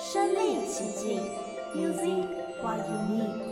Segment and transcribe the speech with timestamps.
[0.00, 1.20] 身临其境
[1.74, 2.24] ，Music
[2.62, 3.47] what you need。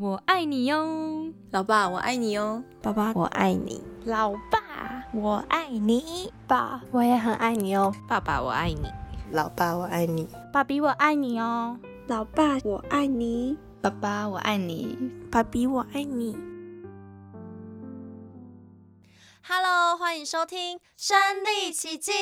[0.00, 1.32] 我爱你哟！
[1.50, 2.62] 老爸，我爱你哟！
[2.80, 3.82] 爸爸，我爱你！
[4.06, 6.32] 老爸，我爱你！
[6.46, 7.92] 爸，我也很爱你哦！
[8.08, 8.90] 爸爸，我爱你！
[9.32, 10.26] 老爸，我爱你！
[10.50, 11.76] 爸比，我爱你哦！
[12.06, 13.58] 老爸，我爱你！
[13.82, 14.96] 爸爸，我爱你！
[15.30, 16.34] 爸比，我爱你
[19.48, 22.14] ！Hello，欢迎收听《身临其境》，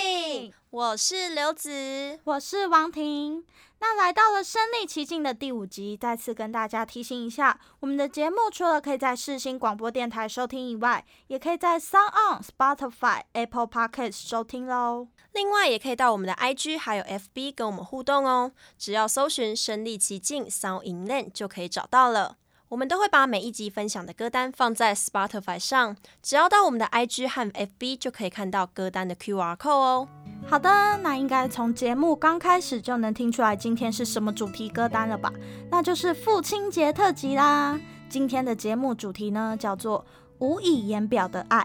[0.68, 3.42] 我是刘子，我是王婷。
[3.80, 15.08] 那来到了身临其境的第五集，再次跟大家提醒一下，我们的节目除了可以在世新广播电台收听以外，也可以在 SoundOn、Spotify、Apple Podcasts 收听喽。
[15.32, 22.36] 另外，也可以到我们的 IG 还有 FB 跟我们互动哦，只要搜寻“身临其境 SoundInLand” 就可以找到了。
[22.74, 30.08] 我们都会把每一集分享的歌单放在 Spotify 上，只要到我们的 IG 和 FB 就可以看到歌单的 QR code 哦。
[30.44, 35.32] 好的，那应该从节目刚开始就能听出来今天是什么主题歌单了吧？
[35.70, 37.78] 那就是父亲节特辑啦。
[38.08, 40.04] 今天的节目主题呢，叫做
[40.40, 41.64] 无以言表的爱。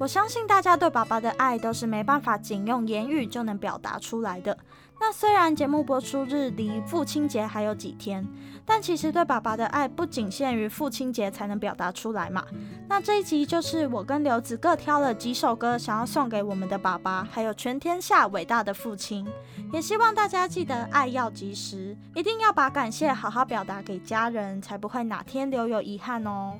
[0.00, 4.56] 我相信大家对爸爸的爱都是没办法仅用言语就能表达出来的。
[4.98, 8.26] 那虽然节目播出日离父亲节还有几天，
[8.64, 12.42] 但其实对爸爸的爱不仅限于父亲节才能表达出来嘛。
[12.88, 19.26] 那这一集就是我跟刘子各挑了几首歌，想要送给我们的爸爸，还有全天下伟大的父亲。
[19.70, 26.54] 也希望大家记得爱要及时，一定要把感谢好好表达给家人，才不会哪天留有遗憾哦。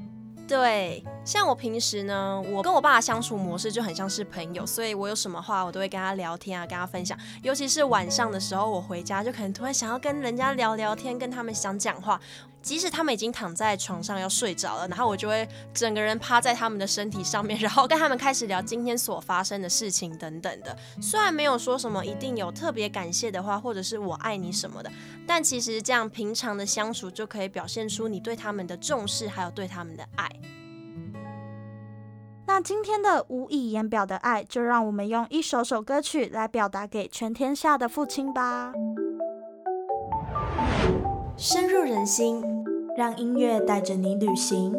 [0.50, 7.16] 对，像我平时呢，我跟我爸的相处模式就很像是朋友，所以我有什么话我都会跟他聊天啊，跟他分享。
[7.41, 12.21] 尤其是晚上的时候，我回家就可能突然想要跟人家聊聊天，跟他们想讲话。
[12.62, 20.76] 即使他们已经躺在床上要睡着了，然后我就会整个人趴在他们的身体上面，然后跟他们开始聊今天所发生的事情等等的。
[21.00, 24.93] 虽然没有说什么一定有特别感谢的话，或者是我爱你什么的，
[25.26, 30.28] 但其实这样平常的相处就可以表现出你对他们的重视，还有对他们的爱。
[32.47, 38.72] 那今天的无以言表的爱，就让我们用一首首歌曲来表达给全天下的父亲吧。
[41.43, 42.45] 深入人心，
[42.95, 44.75] 让音乐带着你旅行。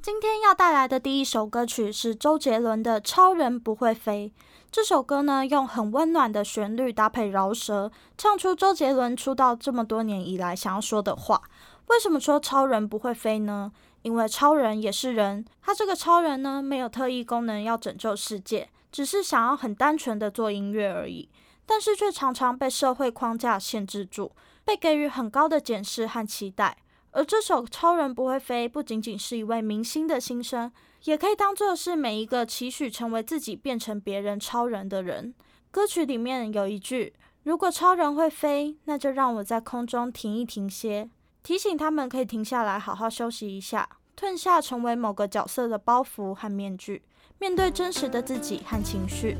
[0.00, 4.32] 今天要带来的第一首歌曲是周杰伦的《超人不会飞》。
[4.70, 11.42] 这首歌呢，用很温暖的旋律搭配饶舌，唱出周杰伦出道这么多年以来想要说的话。
[11.88, 13.70] 为什么说超人不会飞呢？
[14.00, 18.70] 因为超人也是人，他这个超人呢，没有特异功能要拯救世界。
[18.90, 21.28] 只是想要很单纯的做音乐而已，
[21.64, 24.32] 但是却常常被社会框架限制住，
[24.64, 26.76] 被给予很高的检视和期待。
[27.12, 30.70] 而这首《超人不会飞》不仅仅是一位明星的心声，
[31.04, 35.34] 也可以当作是每一个期许成为自己变成别人超人的人。
[35.72, 37.12] 歌曲里面有一句
[37.42, 41.10] ：“如果超人会飞，那就让我在空中停一停歇，
[41.42, 47.02] 提醒他们可以停下来好好休息一下，褪下成为某个角色的包袱和面具。”
[47.40, 49.34] 面对真实的自己和情绪，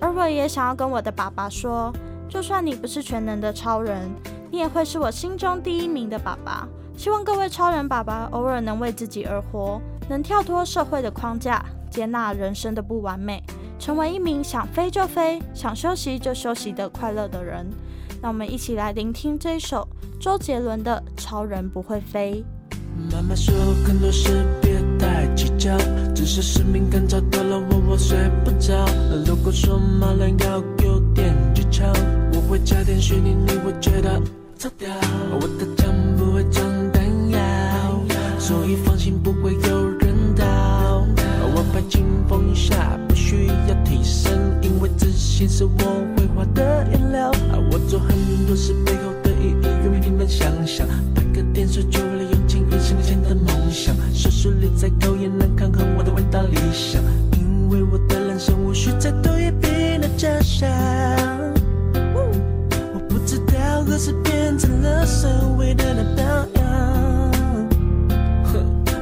[0.00, 1.92] 而我也想要跟我的爸爸说，
[2.28, 4.10] 就算你不是全能的超人，
[4.50, 6.66] 你也会是我心中第一名的爸爸。
[6.96, 13.40] 希望各位超人爸爸偶尔能为自己而活，能跳脱社会的框架，接纳人生的不完美，
[13.78, 17.64] 成为一名想飞就飞、想休息就休息的快乐的人。
[18.20, 19.86] 让我们一起来聆听这一首
[20.20, 22.44] 周杰伦的《超人不会飞》。
[23.12, 23.54] 妈妈说
[23.86, 24.44] 很多事
[25.14, 25.78] 太计较，
[26.12, 28.84] 只是使命感找到了我，我睡不着。
[29.24, 31.84] 如果说骂人要有点技巧，
[32.32, 34.20] 我会加点虚拟，你会觉得
[34.58, 34.88] 超屌。
[35.30, 37.38] 我的枪不会装弹药，
[38.40, 41.06] 所以放心不会有人倒。
[41.54, 44.32] 我拍轻风一下不需要提升，
[44.62, 45.78] 因为自信是我
[46.16, 47.30] 绘画的颜料。
[47.70, 48.16] 我做很
[48.48, 50.84] 多事背后的意义远比你们想象，
[51.14, 52.64] 拍个电视剧为了有钱。
[52.80, 59.66] 实现的梦想，手术里再考验能抗衡我的伟大理想，因为我的人生无需再多一笔
[60.00, 60.70] 那假象。
[62.94, 65.28] 我不知道何时变成了所
[65.58, 67.32] 谓的那榜样，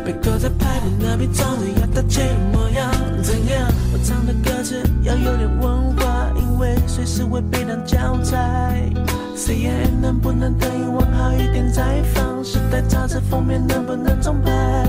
[0.07, 1.47] 被扣在牌匾那边，总
[1.79, 2.91] 要大街的模样，
[3.23, 3.71] 怎样？
[3.93, 6.12] 我唱的歌词要有点文化。
[6.59, 8.91] 为随时会被当教材。
[9.37, 12.45] CNN 能不能等于问号一点再放？
[12.45, 14.87] 时代杂志封面能不能重拍？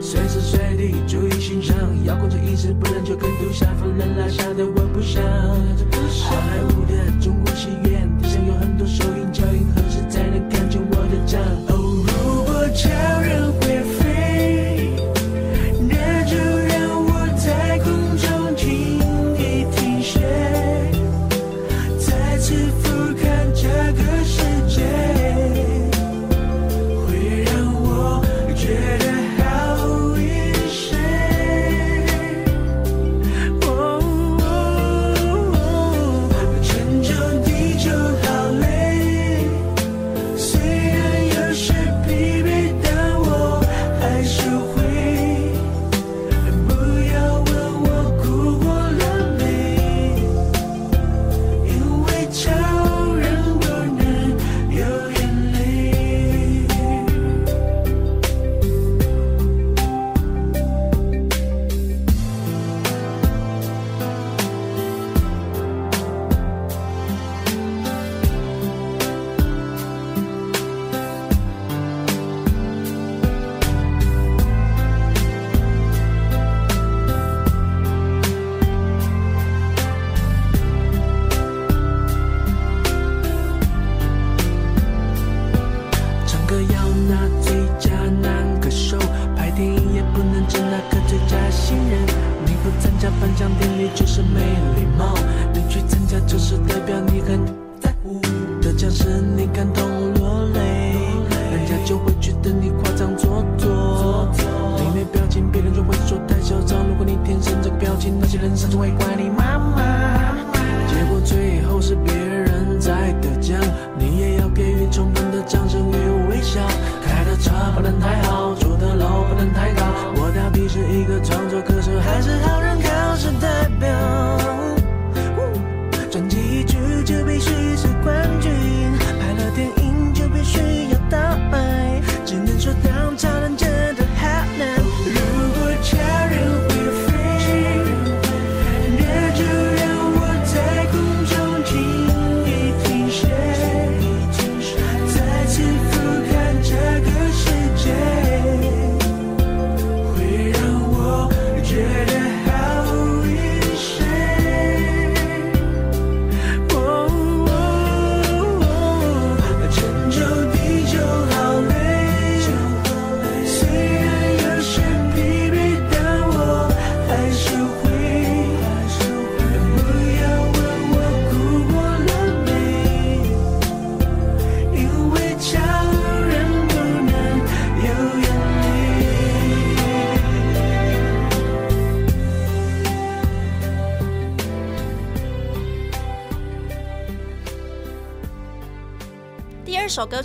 [0.00, 5.22] 随时随地注意欣赏，要控制意识，不然就跟杜夏夫人拉下的我不想。
[5.22, 9.82] 好莱坞的中国戏院，地上有很多手印脚印，何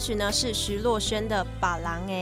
[0.01, 2.13] 曲呢是徐若瑄的《别人的》，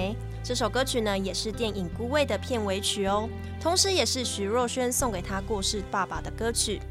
[0.43, 3.29] 这首歌曲呢也是电影《孤味》的片尾曲哦，
[3.61, 6.81] 同时也是徐若瑄送给她过世爸爸的歌曲。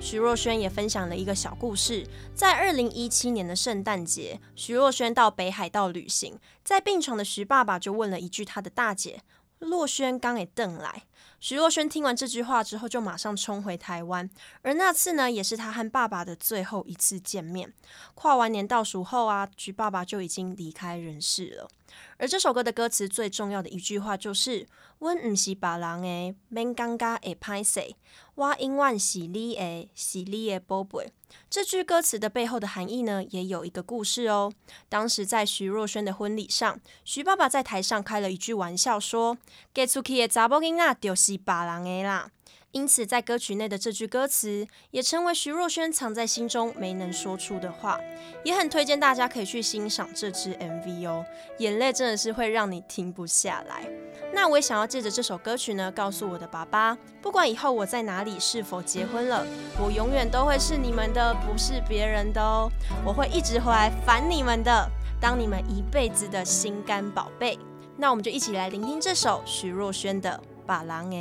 [0.00, 9.20] 徐若瑄也分享了一个小故事，在二零一七年的圣诞节，徐若瑄到北海道旅行，在病床的徐爸爸就问了一句他的大姐
[9.60, 11.04] ：“若瑄刚给邓来？”
[11.42, 14.30] 徐若瑄听完这句话之后，就马上冲回台湾。
[14.62, 17.74] 而那次呢，也是她和爸爸的最后一次见面。
[18.14, 21.68] 跨完年倒数后啊，徐爸爸就已经离开人世了。
[22.16, 24.68] 而这首歌的歌词最重要的一句话就是
[25.00, 27.92] ：“阮唔是别人的，免尴尬会歹势，
[28.34, 31.12] 我永远是你的，是你的宝贝。”
[31.48, 34.52] 这句歌词的背后的含义呢，也有一个故事哦。
[34.88, 39.38] 当时在徐若瑄的婚礼上，徐爸爸在台上开了一句玩笑，说
[39.72, 42.30] ：“嫁出去的查某囡仔就是别人的啦。”
[42.72, 48.00] 因此，在歌曲内的这句歌词也成为徐若瑄藏在心中没能说出的话，
[48.44, 51.24] 也很推荐大家可以去欣赏这支 MV 哦，
[51.58, 53.86] 眼泪真的是会让你停不下来。
[54.32, 59.46] 那我也想要借着这首歌曲呢，告诉我的爸爸，不管以后我在哪里，是否结婚了，
[59.78, 62.70] 我永远都会是你们的，不是别人的哦，
[63.04, 67.58] 我会一直回来烦你们的，当你们一辈子的心肝宝贝。
[67.98, 71.16] 那我们就一起来聆听这首徐若瑄的《别人的》。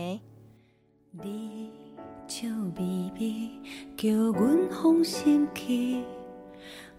[1.13, 1.69] 你
[2.25, 3.59] 笑眯眯，
[3.97, 6.01] 叫阮放心去。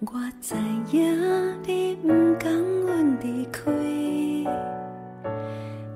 [0.01, 0.55] 我知
[0.95, 3.73] 影你不甘阮离开，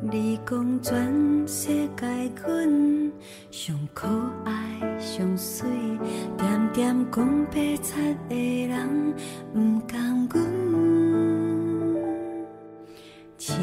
[0.01, 2.07] 你讲全世界
[2.43, 3.13] 阮
[3.51, 4.09] 上可
[4.47, 5.69] 爱上水，
[6.39, 9.15] 点点讲白贼的人
[9.53, 10.43] 不甘阮，
[13.37, 13.55] 请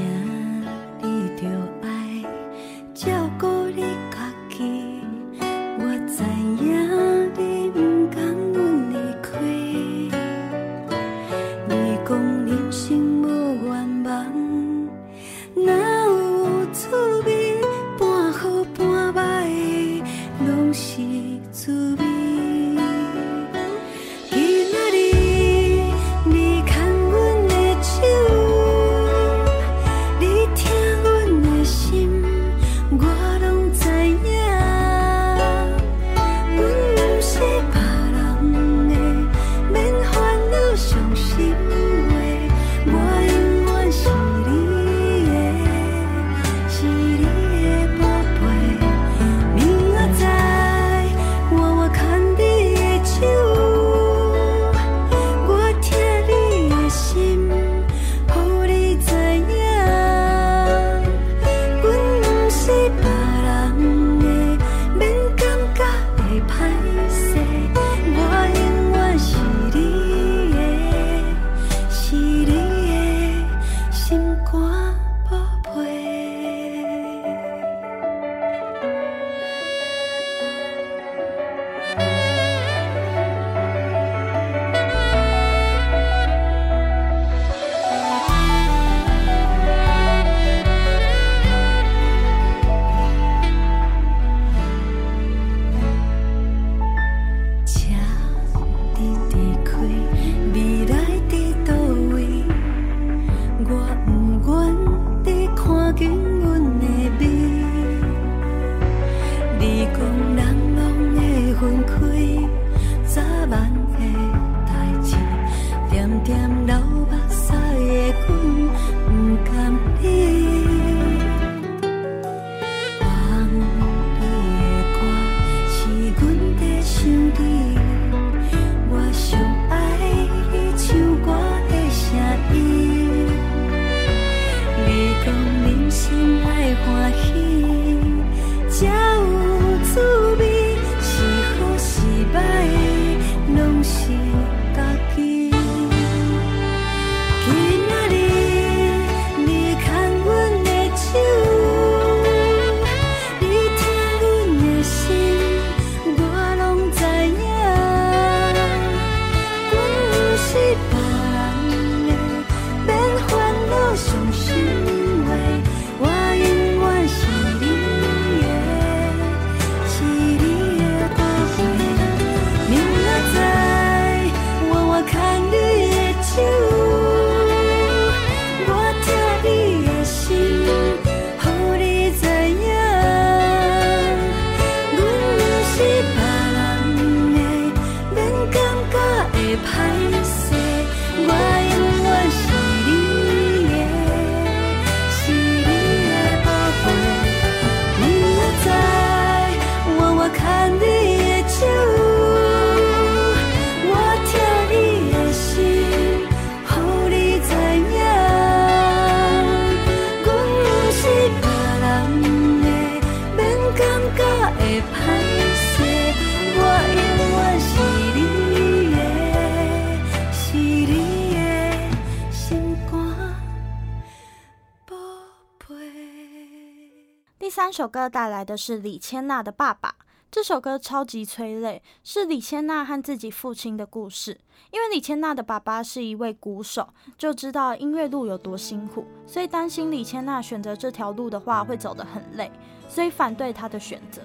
[227.93, 229.89] 歌带来的是李千娜的《爸爸》。
[230.31, 234.39] 这首歌超级催泪，是李千娜和自己父亲的故事。
[234.71, 242.51] 因为李千娜的爸爸是一位鼓手，就知道音乐路有多辛苦，所以担心李千娜选择这条路的话会走得很累，
[242.89, 244.23] 所以反对她的选择。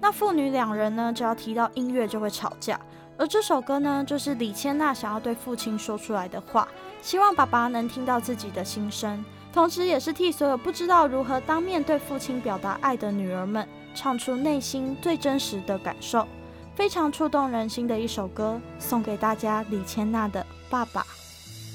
[0.00, 2.80] 那父女两人呢，只要提到音乐就会吵架。
[3.16, 6.68] 而这首歌呢，就是李千娜想要对父亲说出来的话，
[7.02, 13.66] 希望爸爸能听到自己的心声，同时也是替所有不知道如何当面对父亲表达爱的女儿们。
[13.94, 16.24] 唱出内心最真实的感受，
[16.76, 19.64] 非常触动人心的一首歌，送给大家。
[19.70, 20.40] 李千娜的
[20.70, 21.02] 《爸爸》。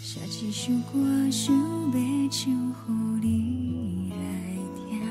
[0.01, 4.15] 写一首歌，想要唱予你来
[4.73, 5.01] 听。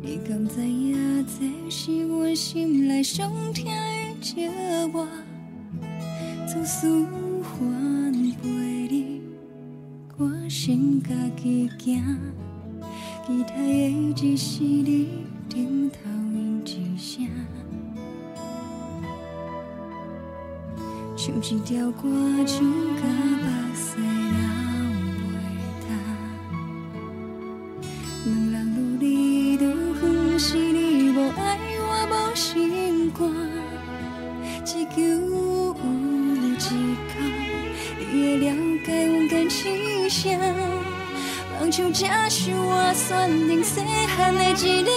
[0.00, 3.70] 你敢知影，这是我心内上疼的
[4.20, 4.50] 笑
[4.88, 5.06] 话？
[6.48, 7.06] 做思
[10.48, 12.02] 心家己行，
[13.26, 15.08] 期待的只是你
[15.48, 15.98] 点头
[16.32, 17.28] 应一声，
[21.16, 22.08] 像一条歌，
[22.46, 23.02] 唱到
[23.42, 23.96] 目屎
[44.56, 44.95] acele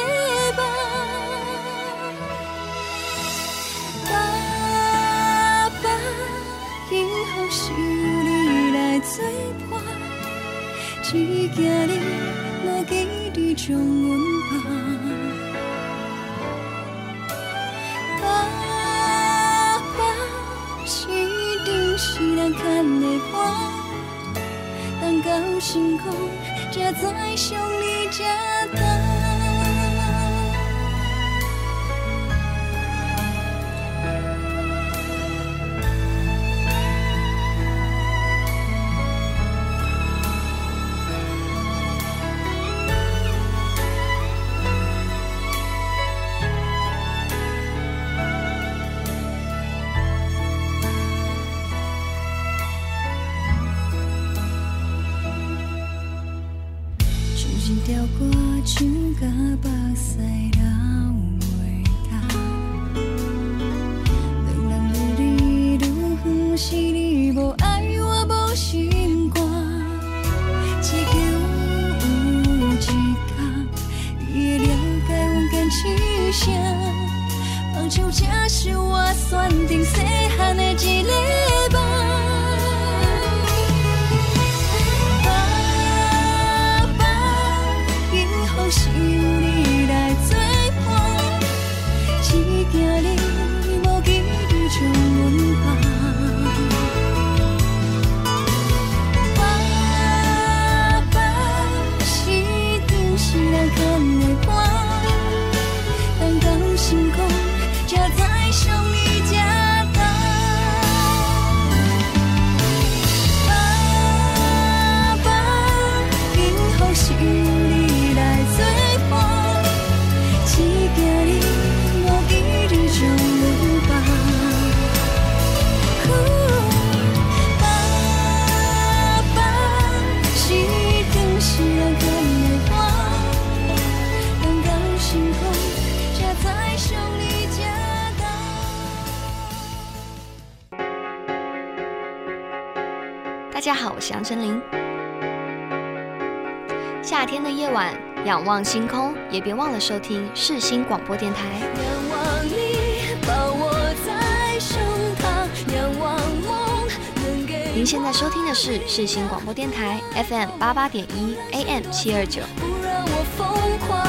[149.31, 151.59] 也别忘了收听世新广播电台。
[151.59, 153.71] 仰望你，抱我
[154.03, 154.79] 在胸
[155.17, 156.87] 膛，仰望梦
[157.23, 162.41] 能给您现在收听的是世新广播电台 FM 八八点一 AM 七二九。
[162.57, 163.47] 不让我疯
[163.87, 163.99] 狂。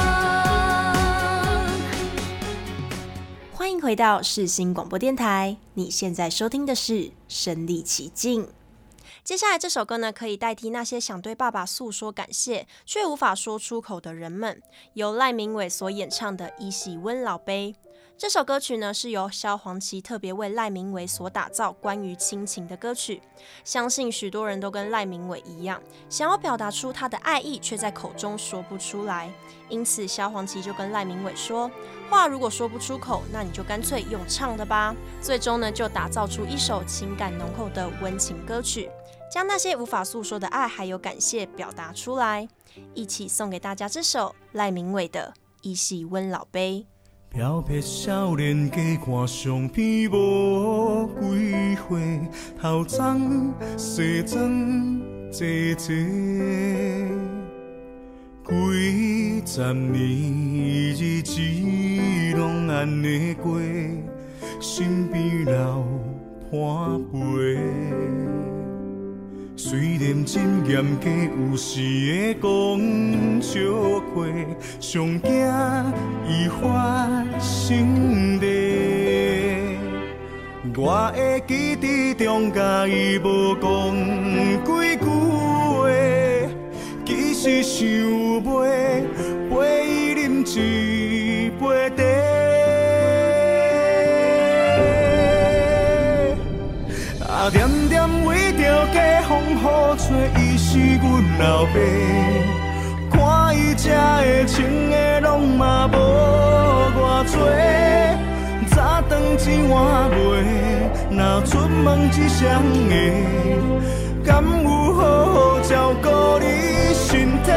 [3.53, 6.95] 欢迎回到世新广播电台，你现在收听的是
[7.29, 8.45] 《身临其境》。
[9.23, 14.61] 接下来这首歌呢，可以代替那些想对爸爸诉说感谢却无法说出口的人们，
[14.95, 17.75] 由赖明伟所演唱的《一喜温老杯》。
[18.21, 23.23] 这首歌曲呢，是由萧煌奇特别为赖明伟所打造，关于亲情的歌曲。
[23.65, 29.33] 相信许多人都跟赖明伟一样，想要表达出他的爱意，却在口中说不出来。
[29.71, 31.71] 因此，萧煌奇就跟赖明伟说
[32.11, 38.91] ：“话如果说不出口，那你就干脆用唱的吧。”最终呢，就打造出一首情感浓厚的温情歌曲。
[39.33, 42.47] 将那些无法诉说的爱还有感谢表达出来，
[42.93, 46.87] 一起送给大家这首赖明伟的《伊是阮老杯》。
[47.33, 52.21] 飘泊少年家，看相片无几回，
[52.61, 55.47] 头脏西装坐
[55.79, 55.95] 坐，
[58.49, 61.41] 几十年日子
[62.37, 63.61] 拢安尼过，
[64.61, 65.85] 身边留
[66.51, 68.50] 伴陪。
[69.63, 71.11] 虽然真严格，
[71.51, 73.61] 有时会讲笑
[74.15, 74.25] 话，
[74.81, 75.31] 上惊
[76.27, 78.47] 伊发生地。
[80.75, 83.95] 我会记得中甲伊无讲
[84.65, 85.85] 几句话，
[87.05, 87.85] 其实想
[88.43, 88.49] 陪
[89.51, 89.55] 陪
[89.87, 89.89] 伊
[90.23, 91.63] 饮一杯
[91.95, 92.03] 茶。
[97.29, 97.69] 啊点
[99.61, 100.09] 家风雨吹，
[100.43, 101.05] 伊是阮
[101.39, 101.75] 老爸。
[103.11, 105.95] 看伊吃的、穿的，拢嘛无
[106.97, 107.35] 偌多。
[108.71, 110.13] 早顿钱换袂，
[111.11, 112.95] 若出门一双个，
[114.25, 116.45] 敢有好好照顾你
[116.95, 117.51] 身体？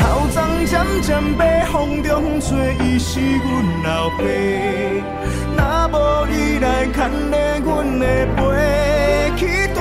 [0.00, 4.24] 头脏渐渐白风中吹，伊是阮老爸。
[5.56, 8.40] 若无伊来牵勒阮的背
[9.36, 9.40] 去
[9.74, 9.76] 地，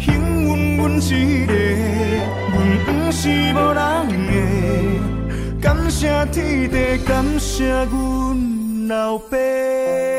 [0.00, 0.04] 幸
[0.42, 1.52] 运阮一个，
[2.52, 3.22] 阮不是
[3.54, 3.82] 无人
[4.26, 4.32] 的。
[5.60, 10.13] 感谢天地，感谢阮老爸。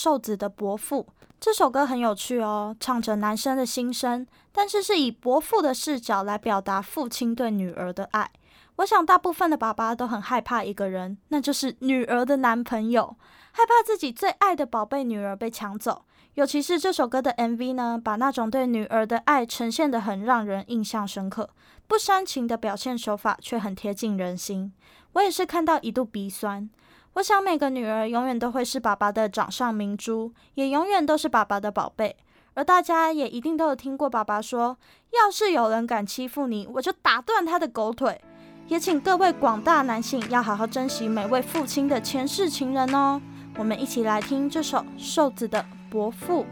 [0.00, 1.06] 瘦子的《伯父》，
[1.38, 4.26] 这首歌很有趣哦，唱着男生的心声。
[4.50, 8.30] 但是是以伯父的视角来表达父亲对女儿的爱。
[8.76, 13.14] 我想大部分的爸爸都很害怕一个人，那就是女儿的男朋友，
[13.52, 16.06] 害怕自己最爱的宝贝女儿被抢走。
[16.32, 21.50] 尤其是这首歌的 MV 呢，把那种对女儿的爱呈现得很让人印象深刻，
[21.86, 24.72] 不煽情的表现手法却很贴近人心。
[25.12, 26.70] 我也是看到一度鼻酸。
[27.14, 32.16] 我想每个女儿永远都会是爸爸的掌上明珠，也永远都是爸爸的宝贝。
[32.54, 34.76] 而大家也一定都有听过爸爸说
[35.12, 38.20] ：“要是有人敢欺负你，我就打断他的狗腿。”
[38.68, 43.20] 也请各位广大男性要好好珍惜每位父亲的前世情人哦。
[43.58, 45.58] 我们一起来听这首瘦子的
[45.90, 46.44] 《伯父》。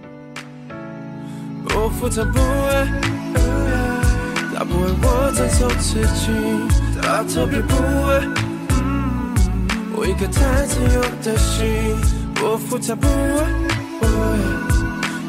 [1.69, 2.87] 伯父他不爱，
[4.57, 6.33] 他不爱我承受刺激，
[7.01, 7.75] 他特别不
[8.09, 8.27] 爱，
[9.99, 11.67] 我一颗太自由的心。
[12.37, 13.43] 伯父他不爱。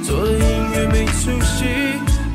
[0.03, 0.39] 做的音
[0.71, 1.65] 乐没出息，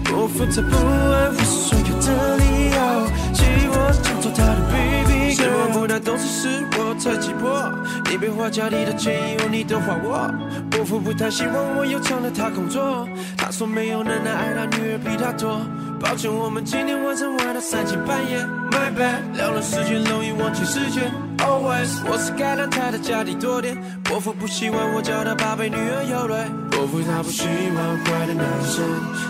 [0.03, 2.43] 伯父他不爱我所有的理
[2.75, 5.33] 由，希望抢走他的 baby。
[5.33, 7.71] 希望不太懂事是我太急迫，
[8.11, 10.29] 你别花家里的钱以后你都还我。
[10.71, 15.61] 伯父不太希望我又抢了他工作，他说没有能耐爱他女儿比他多。
[16.01, 18.39] 抱歉，我们今天晚上玩到三更半夜
[18.71, 21.11] ，My bad，聊了时间容易忘记时间。
[21.39, 23.77] Always，我是该让他的家里多点。
[24.05, 26.47] 伯父不喜欢我叫他宝贝女儿有泪。
[26.71, 28.85] 伯父他不喜欢坏的男生，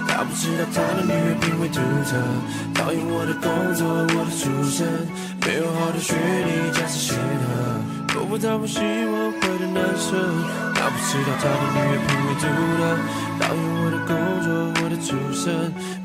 [0.06, 2.16] 他不知道他的女儿品味独特，
[2.74, 4.86] 讨厌我的工作，我的出身，
[5.46, 7.93] 没有好的学历，家世显赫。
[8.14, 8.86] 伯父他不喜欢
[9.32, 10.14] 坏的男生，
[10.72, 12.46] 他不知道他的女儿品味独
[12.78, 12.80] 特，
[13.40, 14.46] 讨厌我的工作，
[14.78, 15.42] 我的出身，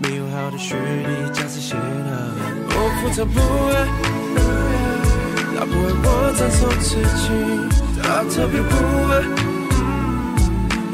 [0.02, 2.10] 没有好的学历，家世显赫。
[2.68, 3.38] 伯父他不
[3.70, 3.86] 爱，
[5.56, 7.30] 他不爱我承受刺激，
[8.02, 8.74] 他特别不
[9.14, 9.14] 爱。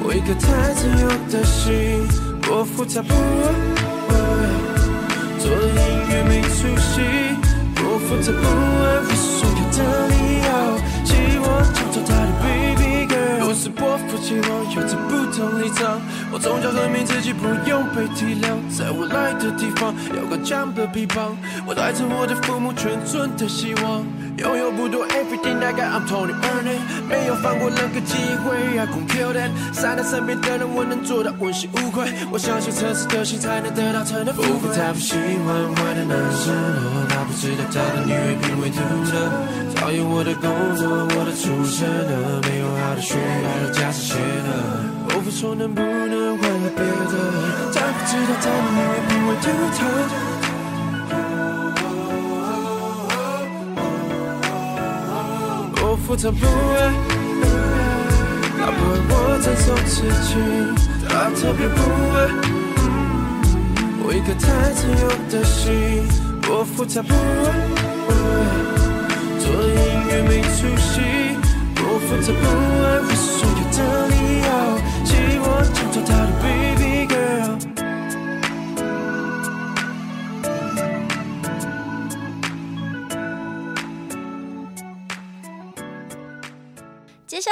[0.04, 2.06] 我一颗太自由的心，
[2.52, 3.14] 我复杂不
[4.12, 4.14] 爱，
[5.40, 7.00] 做的音乐没出息，
[7.78, 10.35] 我复杂不爱我所有的你
[13.56, 24.04] 是伯父，期望有着不同立场，我从小证明自己不用被体谅，在我来的地方有个强的臂膀，我带着我的父母全村的希望。
[24.38, 29.52] 拥有不多，everything I got I'm Tony earning，没有放过任何机会，I gon' kill them。
[29.72, 32.12] 善待身边的人，我能做到问心无愧。
[32.30, 34.52] 我相信诚实的心才能得到真的富贵。
[34.52, 36.52] 伯父他不喜欢坏的男生，
[37.08, 39.16] 他不知道他的女人品味独特，
[39.80, 40.84] 讨厌我的工作，
[41.16, 41.88] 我的出身，
[42.52, 43.16] 没有好的学
[43.46, 44.48] 历，还有家世显赫。
[45.08, 47.14] 伯父说能不能换个别的，
[47.74, 49.80] 他不知道他的女儿品味独特。
[55.76, 56.80] 伯父他不爱。
[58.68, 60.30] 不会我在做自己，
[61.08, 61.78] 他特别不
[62.12, 62.14] 会。
[64.04, 65.70] 我一颗太自由的心，
[66.50, 67.16] 我复杂不会。
[69.40, 69.78] 做音
[70.10, 70.94] 乐没出息，
[71.78, 72.86] 我负责不会。
[73.08, 73.78] 我所有的
[74.10, 74.14] 理
[74.46, 74.50] 由，
[75.06, 75.10] 替
[75.40, 76.32] 我抢走他的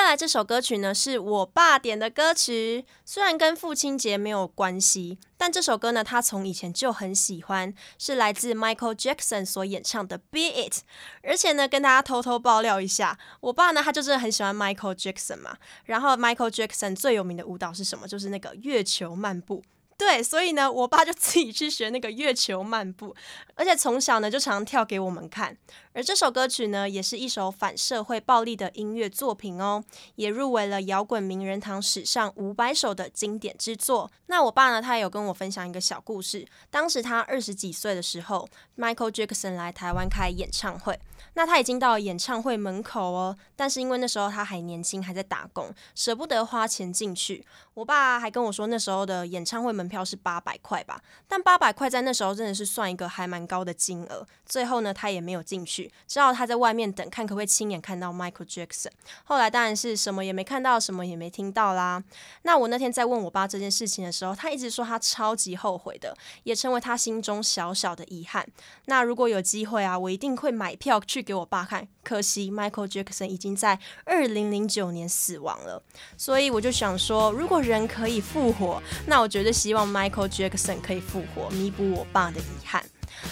[0.04, 10.74] 接下来这首歌曲呢，是我爸点的歌曲，虽然跟父亲节没有关系，但这首歌呢，他从以前就很喜欢，是来自 Michael Jackson 所演唱的《Be It》，
[11.22, 18.06] 而且呢，跟大家偷偷爆料一下，我爸呢，他就真的很喜欢 Michael Jackson 嘛，然后 Michael Jackson 最有名的舞蹈是什么？
[18.06, 19.64] 就是那个月球漫步。
[20.06, 23.16] 对，所以呢，我爸就自己去学那个月球漫步，
[23.56, 25.58] 而且从小呢就常跳给我们看。
[25.94, 29.82] 而这首歌曲呢，也是一首反社会暴力的音乐作品哦，
[30.16, 34.12] 也入围了摇滚名人堂史上五百首的经典之作。
[34.26, 41.00] 那我爸呢，他也有跟我分享一个小故事，当时他二十几岁的时候，Michael Jackson 来台湾开演唱会。
[41.36, 47.46] 那他已经到了演唱会门口哦，但是因为那时候他还年轻，还在打工，舍不得花钱进去。
[47.74, 54.26] 我爸还跟我说，那时候的演唱会门票是八百块吧，但八百块在那时候真的是算一个还蛮高的金额。
[54.46, 58.92] 最后呢，他也没有进去，只好他在外面等，看可不可以亲眼看到 Michael Jackson。
[59.24, 62.04] 后来当然是什么也没看到，什么也没听到啦。
[62.44, 68.48] 那我那天在问我爸这件事情的时候，他一直说他超级后悔的，也成为他心中小小的遗憾。
[68.86, 71.23] 那如果有机会啊，我一定会买票去。
[71.24, 75.82] 给我爸看，可惜 Michael Jackson 已经在二零零九年死亡了，
[76.18, 82.84] 所以我就想说，如果人可以复活，那我绝对希望 Michael Jackson 可以复活，弥补我爸的遗憾。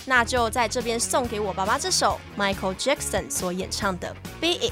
[0.06, 4.72] 那就在这边送给我爸爸这首 Michael Jackson 所演唱的《Be It》。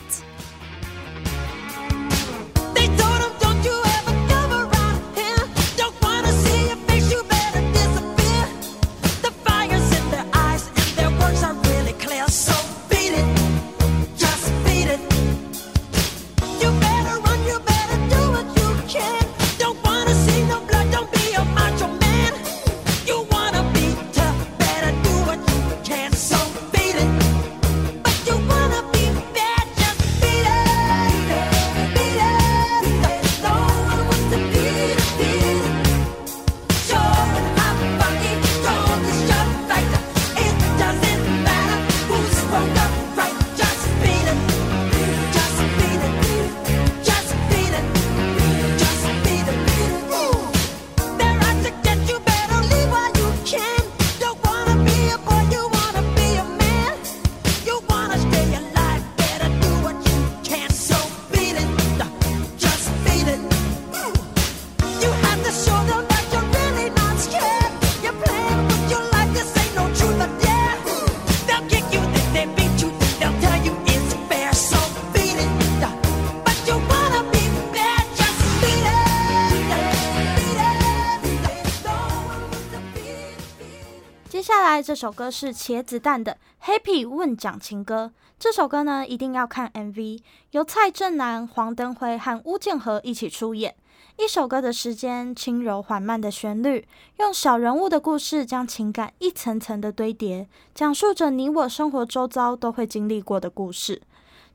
[84.81, 88.13] 这首歌是茄子蛋的《Happy 问讲情歌》。
[88.39, 93.75] 这首歌呢，一定要看 MV，由蔡振南、黄登辉和巫建和一起出演。
[94.17, 96.87] 一首歌的时间，轻柔缓慢的旋律，
[97.17, 104.01] 用小人物的故事将情感一层层的堆叠，讲述着你我生活周遭都会经历过的故事。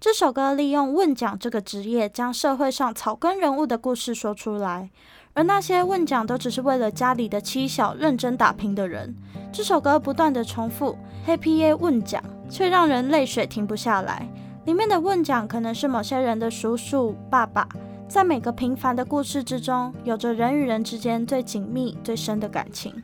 [0.01, 4.91] 这首歌利用问讲这个职业，将社会上草根人物的故事说出来。
[5.35, 9.15] 而那些问奖都只是为了家里的妻小认真打拼的人，
[9.53, 14.29] 这首歌不断的重复 “Happy 耶问奖”，却让人泪水停不下来。
[14.65, 17.69] 里面的问奖可能是某些人的叔叔、爸爸，
[18.09, 22.95] 在每个平凡的故事之中，有着人与人之间最紧密、最深的感情。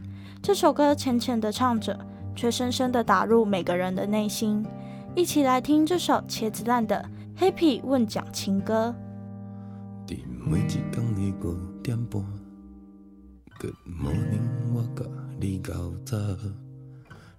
[0.40, 1.98] 这首歌浅浅的唱着，
[2.36, 4.64] 却深深的打入每个人的内心。
[5.16, 7.04] 一起来听这首茄子蛋的
[7.36, 8.94] “Happy 问奖情歌”。
[11.82, 12.22] 点半
[13.58, 15.04] ，Good morning，我甲
[15.40, 15.72] 你较
[16.04, 16.18] 早。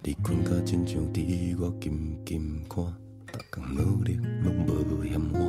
[0.04, 2.84] 你困甲亲像伫我金金看，
[3.28, 5.42] 逐工努力拢无嫌晚。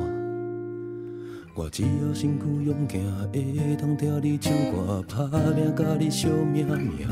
[1.55, 7.07] 我只要身躯勇健，会当听你唱歌，拍拼甲你相命命。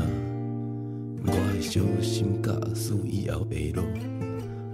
[1.26, 3.82] 我会小心驾驶以后的路，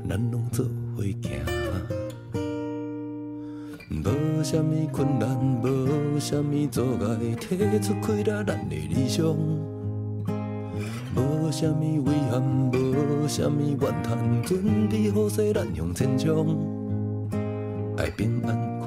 [0.07, 1.25] 咱拢做伙行。
[3.91, 5.29] 无啥物困难，
[5.63, 9.25] 无啥物阻碍，提出开了咱的理想。
[11.17, 16.59] 无啥物遗憾，无啥物怨叹，准备好势，咱向前冲。
[17.97, 18.78] 爱平安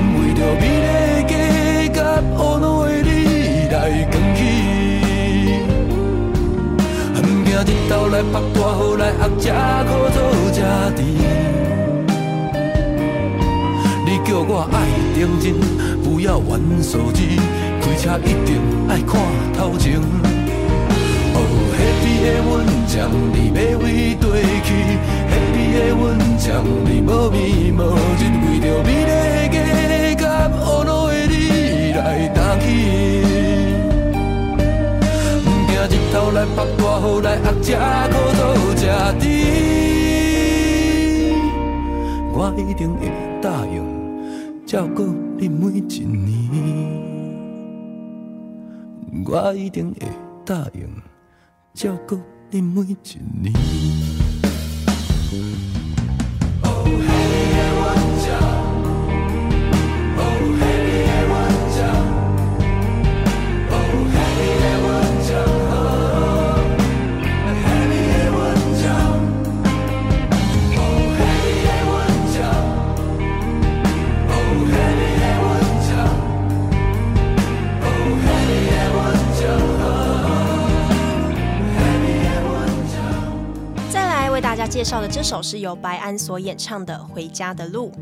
[0.00, 0.86] 为着美丽
[1.22, 1.32] 的家，
[1.92, 1.96] 甲
[2.36, 3.74] 懊恼的你来
[4.10, 4.38] 扛起。
[7.14, 9.42] 恨惊日头来曝大雨来压吃
[9.84, 10.16] 苦做
[10.52, 10.56] 吃
[10.96, 10.98] 甜。
[14.06, 14.74] 你叫我爱
[15.18, 15.44] 认真，
[16.02, 17.38] 不要玩手机，
[17.80, 19.20] 开车一定爱看
[19.56, 20.00] 头前。
[21.34, 21.36] 哦，
[21.72, 22.50] 那边的阮
[22.86, 22.92] 将
[23.32, 23.84] 你要为
[24.64, 24.68] 去，
[25.30, 26.02] 那边的阮
[26.38, 26.42] 将
[26.84, 27.38] 你无眠
[27.74, 27.80] 无
[28.18, 29.43] 日为着美丽。
[32.64, 32.68] 去。
[35.44, 37.66] 不惊日头来曝外，雨来压吃
[38.08, 38.40] 苦做
[38.74, 38.82] 吃
[39.20, 39.22] 低。
[42.32, 43.00] 我一定会
[43.40, 43.76] 答应
[44.66, 45.04] 照顾
[45.38, 46.32] 你每一年。
[49.26, 50.06] 我一定会
[50.44, 50.80] 答应
[51.72, 52.18] 照顾
[52.50, 52.96] 你每一
[53.40, 53.52] 年。
[84.74, 87.92] 介绍的这首是由白安所演唱的《回家的路》，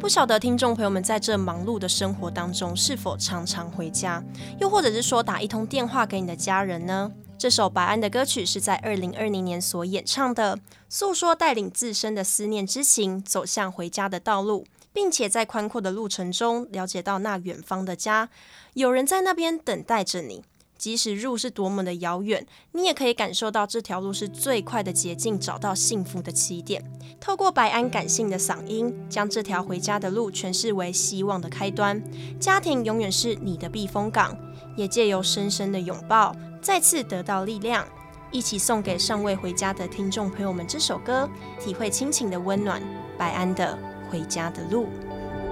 [0.00, 4.24] 不晓得听众朋友们在这忙碌的生活当中是否常常回家，
[4.58, 7.12] 又或者是说打一通电话给你的家人呢？
[7.36, 18.30] 这首白安的歌曲是在二零二零年所演唱的，诉说带领自身的思念之情走向回家的道路，并且在宽阔的路程中了解到那远方的家，
[18.72, 20.42] 有人在那边等待着你。
[20.82, 26.82] 即使路是多么的遥远，你也可以感受到这条路是最快的捷径，找到幸福的起点。
[27.20, 32.02] 透过白安感性的嗓音，将这条回家的路诠释为希望的开端。
[32.40, 34.36] 家庭永远是你的避风港，
[34.76, 37.86] 也借由深深的拥抱，再次得到力量。
[38.32, 42.82] 一起送给尚未回家的听众朋友们这首歌，体会亲情的温暖。
[43.16, 43.78] 白安的
[44.10, 44.86] 《回家的路》。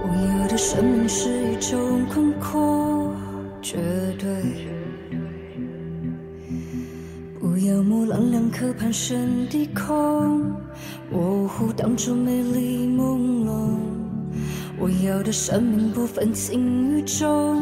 [0.03, 3.15] 我有的生命是一种宽阔，
[3.61, 3.77] 绝
[4.19, 4.80] 对。
[7.41, 10.53] 不要模棱两可盘旋低空，
[11.09, 13.79] 模糊当初美丽朦胧。
[14.77, 17.59] 我要的生命不分轻与重，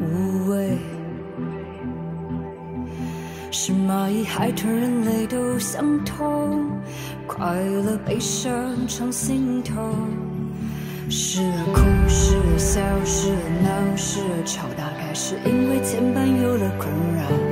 [0.00, 0.76] 无畏。
[3.52, 6.68] 是蚂蚁、海豚、人类都相同，
[7.28, 8.52] 快乐、悲伤
[8.88, 9.94] 常心头。
[11.08, 17.49] 时而哭，时而笑，时而闹，时而吵，大概是因为牵绊有了困扰。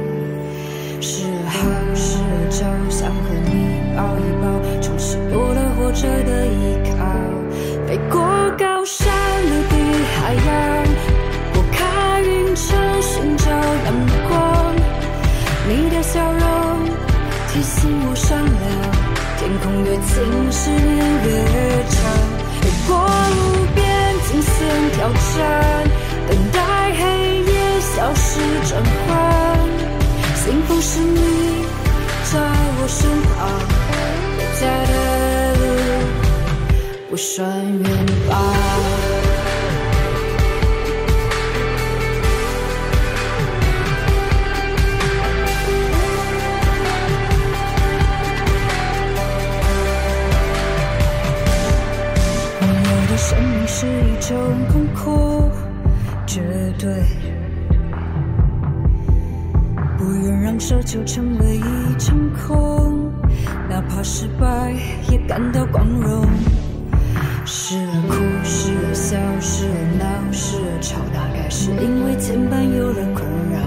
[1.01, 3.53] 时而好，时而糟，想和你
[3.95, 4.47] 抱一抱，
[4.83, 6.99] 从此多了活着的依靠。
[7.87, 8.19] 飞过
[8.59, 9.07] 高山
[9.49, 9.75] 陆地
[10.17, 10.47] 海洋，
[11.55, 13.89] 拨开云层寻找阳
[14.29, 14.75] 光。
[15.69, 16.41] 你的笑容
[17.49, 18.59] 提醒我善良，
[19.39, 21.27] 天空越近，思念越
[21.89, 21.97] 长。
[22.61, 22.99] 飞过
[23.31, 23.79] 无边
[24.27, 24.51] 金线
[24.93, 25.87] 挑战，
[26.29, 26.59] 等待
[26.93, 27.01] 黑
[27.47, 29.78] 夜消失转换。
[30.49, 31.21] 幸福是你
[32.25, 33.37] 在我身旁，
[33.91, 33.93] 回
[34.59, 34.93] 家的
[35.59, 35.63] 路
[37.11, 37.85] 不算远
[38.27, 38.33] 吧。
[52.61, 54.33] 我的生命是一种
[54.73, 55.53] 空苦，
[56.27, 56.41] 绝
[56.79, 56.89] 对。
[59.99, 63.11] 不愿让奢求成为一场空，
[63.69, 64.73] 哪怕失败
[65.11, 66.25] 也感到光荣。
[67.45, 73.59] 时而哭，时而笑，时而闹，时而吵，大概是因为牵绊有人困扰。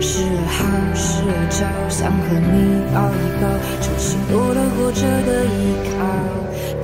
[0.00, 2.54] 时而好，时而糟，想和你
[2.94, 3.50] 抱一抱，
[3.82, 5.98] 重新获得活着的依靠，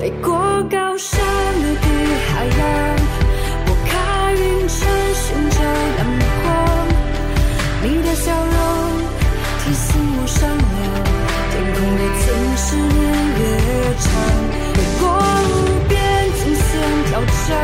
[0.00, 0.34] 飞过
[0.68, 1.22] 高山
[1.62, 1.86] 陆地
[2.26, 2.66] 海洋。
[4.38, 4.76] 云层
[5.14, 6.00] 寻找阳
[6.42, 6.45] 光，
[7.88, 8.52] 你的笑容
[9.62, 10.66] 提醒我善良。
[11.52, 12.26] 天空越近，
[12.56, 12.98] 思念
[13.38, 13.40] 越
[14.02, 14.04] 长。
[14.74, 15.02] 越过
[15.46, 15.54] 无
[15.88, 15.94] 边
[16.34, 16.66] 惊险
[17.06, 17.10] 挑
[17.46, 17.54] 战，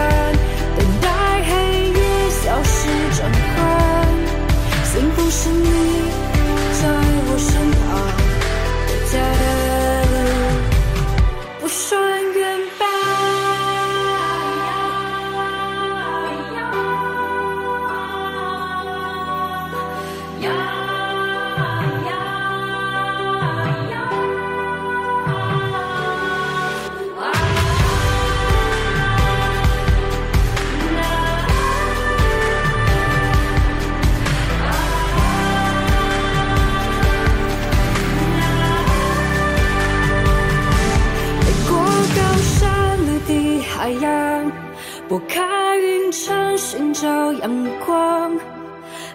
[46.65, 47.51] 寻找阳
[47.85, 48.31] 光。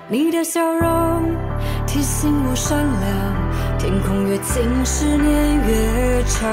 [0.09, 1.33] 你的笑容
[1.87, 3.07] 提醒我善良。
[3.79, 6.43] 天空越近，思念越长。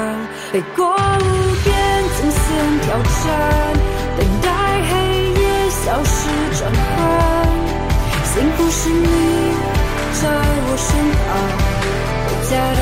[0.53, 1.27] 飞过无
[1.65, 1.75] 边
[2.15, 2.39] 金线
[2.83, 3.27] 挑战，
[4.15, 4.47] 等待
[4.87, 4.93] 黑
[5.41, 6.15] 夜消失
[6.57, 6.95] 转换。
[8.23, 9.05] 幸福是你
[10.13, 10.23] 在
[10.65, 10.87] 我身
[11.19, 11.27] 旁，
[12.23, 12.81] 回家的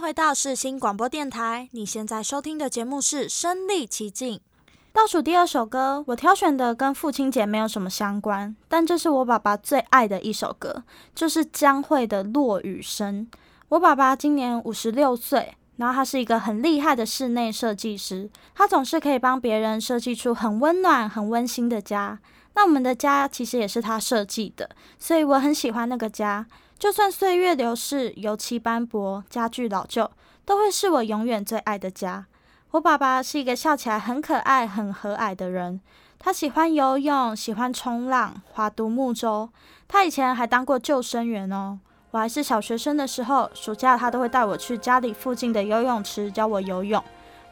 [0.00, 4.36] 回到世新广播电台，你现在收听的节目是《身历其境》。
[4.92, 10.84] 倒数第二首歌，我挑选的跟父亲节没有什么相关，但这是我爸爸最爱的一首歌，
[11.16, 13.28] 就是江蕙的《落雨声》。
[13.70, 22.20] 我爸爸今年五十六岁，然后他是一个很厉害的室内设计师，他总是可以帮别人设计出很温暖、很温馨的家。
[22.54, 26.46] 那我们的家其实也是他设计的，所以我很喜欢那个家。
[26.78, 30.08] 就算岁月流逝，油漆斑驳，家具老旧，
[30.44, 32.26] 都会是我永远最爱的家。
[32.70, 35.80] 我爸爸是一个笑起来很可爱、很和蔼的人。
[36.20, 39.48] 他喜欢游泳，喜欢冲浪，划独木舟。
[39.88, 41.80] 他以前还当过救生员哦。
[42.12, 47.02] 我还是小学生的时候，暑假他都会带我去家里附近的游泳池教我游泳。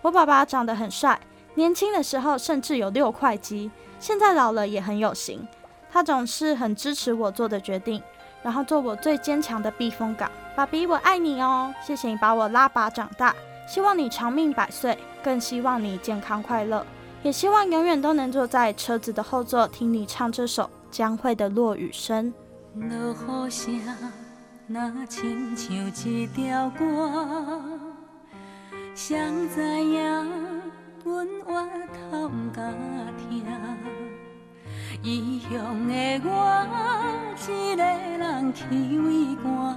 [0.03, 1.21] 我爸爸长得很帅，
[1.57, 3.73] 年轻的时候甚至有六块肌。
[3.99, 5.47] 现在老了也很有型，
[5.91, 8.01] 他总是很支持我做的决定，
[8.47, 10.31] 然后做我最坚强的避风港。
[10.55, 11.75] 爸比，我爱你哦！
[11.85, 13.35] 谢谢你把我拉拔长大，
[13.67, 16.87] 希望你长命百岁，更希望你健康快乐，
[17.25, 22.33] 也希望永远都能坐在车子的后座听你唱这首将会的《落雨声》。
[22.89, 23.81] 落雨声，
[24.69, 25.77] 那亲像
[26.09, 27.61] 一条歌，
[28.95, 29.19] 谁
[29.53, 30.63] 知影
[31.05, 32.73] 阮越头毋敢
[33.29, 33.45] 听。
[35.03, 36.31] 异乡的我，
[37.49, 38.65] 一个人去
[38.99, 39.77] 畏寒，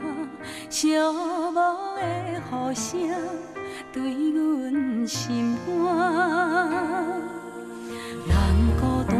[0.69, 1.55] 寂寞
[1.95, 2.01] 的
[2.49, 2.81] 雨声
[3.91, 5.67] 对阮心寒。
[8.27, 8.31] 人
[8.79, 9.13] 孤单，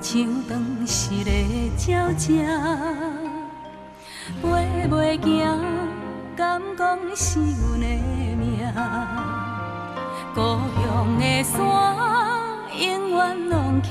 [0.00, 0.10] 像
[0.48, 1.30] 断翅的
[1.86, 2.26] 鸟只，
[4.40, 4.44] 飞
[4.88, 5.58] 袂行，
[6.36, 7.86] 敢讲是阮的
[8.36, 8.42] 命。
[10.34, 12.41] 故乡的山。
[12.82, 13.86] 永远拢徛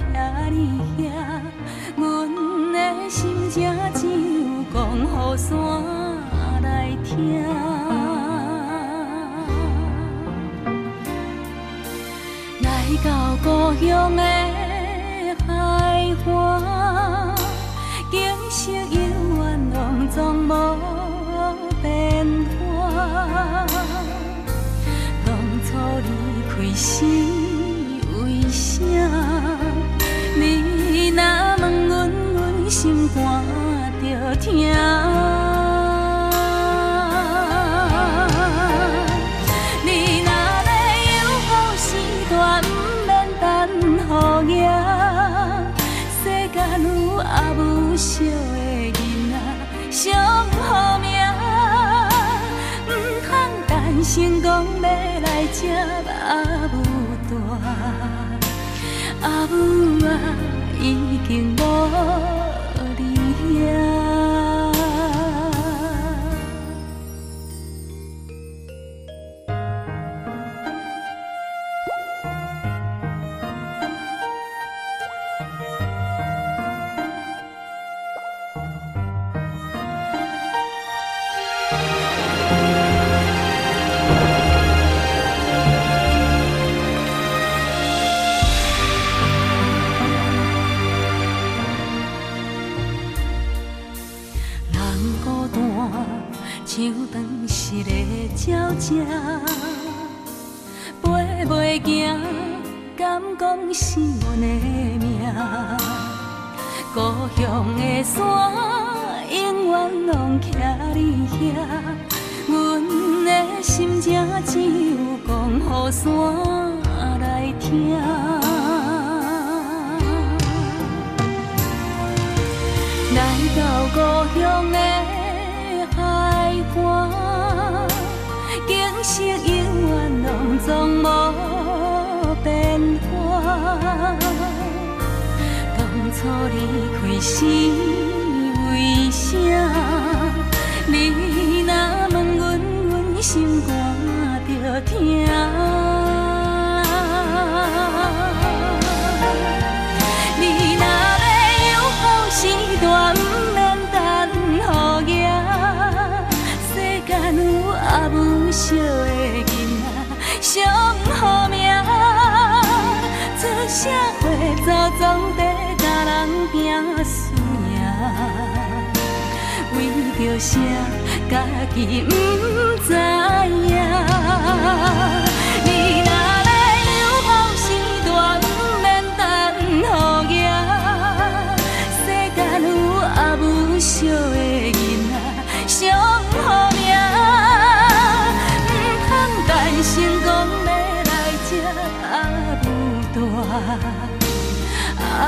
[0.49, 1.09] 你遐，
[1.95, 2.01] 阮
[2.73, 5.47] 的心情只有讲予山
[6.61, 6.67] 来
[7.05, 7.41] 听。
[12.61, 12.67] 来
[13.01, 13.07] 到
[13.41, 14.21] 故乡的
[15.47, 15.49] 海
[16.27, 17.33] 岸，
[18.11, 18.19] 景
[18.49, 18.99] 色永
[19.37, 19.41] 远
[19.73, 19.79] 拢
[20.09, 20.51] 总无
[21.81, 22.27] 变
[22.59, 23.65] 化。
[25.25, 25.29] 当
[25.63, 25.69] 初
[26.03, 26.09] 离
[26.49, 27.40] 开时。
[30.35, 30.43] 你
[31.09, 31.19] 若
[31.59, 31.91] 问阮，
[32.33, 32.39] 阮
[32.69, 33.19] 心肝
[34.01, 34.45] 着疼。
[39.85, 39.87] 你
[40.23, 40.29] 若
[44.09, 44.09] 有，
[44.43, 44.51] 免。
[46.23, 46.85] 世间有
[47.17, 47.23] 的
[48.93, 48.95] 囡
[49.31, 50.03] 仔，
[50.61, 50.69] 好
[50.99, 51.05] 命，
[53.67, 53.69] 通
[54.03, 54.11] 成
[54.41, 54.47] 功
[54.81, 54.85] 要
[55.21, 56.31] 来吃阿。
[59.21, 60.35] 阿母啊
[60.79, 61.61] 已经无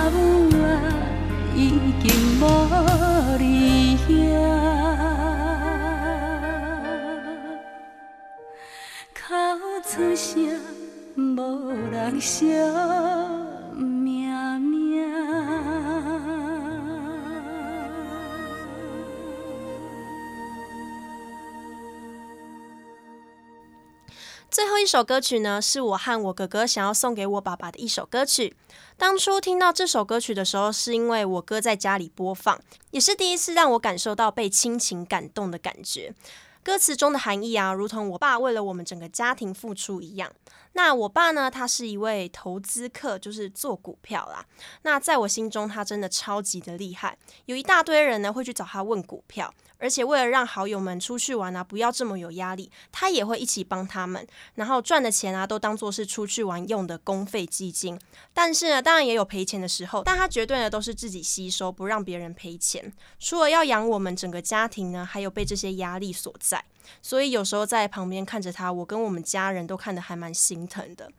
[0.03, 0.67] 阿母，我
[1.55, 2.05] 已经
[2.41, 2.43] 无
[3.39, 4.11] 你影，
[9.15, 9.23] 哭
[9.87, 10.59] 出声，
[11.15, 12.43] 无人晓。
[24.53, 28.55] 最后一首歌曲呢，是我和我哥哥想要送给我爸爸的一首歌曲。
[28.97, 36.13] 当初听到这首歌曲的时候，是因为我哥在家里播放，也是第一次让我感受到被亲情感动的感觉。
[36.61, 40.31] 歌词中的含义啊，如同我爸为了我们整个家庭付出一样。
[40.73, 44.45] 那我爸呢，他是一位投资客，就是做股票啦。
[44.81, 49.53] 那在我心中，他真的超级的厉害，有一大堆人呢会去找他问股票。
[49.79, 57.99] 而且为了让好友们出去玩啊，不要这么有压力，他也会一起帮他们，然后赚的钱啊，都当做是出去玩用的公费基金。
[58.33, 62.93] 但是呢，当然也有赔钱的时候，但他绝对呢都是自己吸收，不让别人赔钱。
[63.19, 66.63] 除了要养我们整个家庭呢，还有被这些压力所在。
[67.01, 71.11] 所以有时候在旁边看着他，我跟我们家人都看得还蛮心疼的。